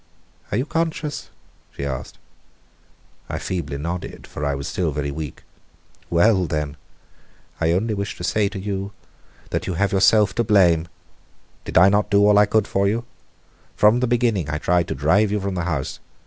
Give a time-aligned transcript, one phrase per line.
[0.51, 1.29] "Are you conscious?"
[1.77, 2.17] she asked.
[3.29, 5.43] I feebly nodded for I was still very weak.
[6.09, 6.75] "Well; then,
[7.59, 8.93] I only wished to say to you
[9.51, 10.87] that you have yourself to blame.
[11.65, 13.05] Did I not do all I could for you?
[13.75, 15.99] From the beginning I tried to drive you from the house.